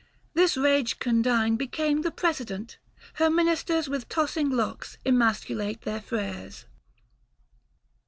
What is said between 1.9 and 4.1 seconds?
the precedent, her ministers With